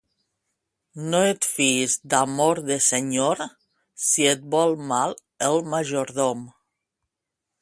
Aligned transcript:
No 1.11 1.19
et 1.33 1.47
fiïs 1.57 1.93
d'amor 2.13 2.63
de 2.71 2.79
senyor, 2.87 3.45
si 4.09 4.27
et 4.33 4.43
vol 4.57 4.77
mal 4.95 5.17
el 5.51 5.65
majordom. 5.75 6.47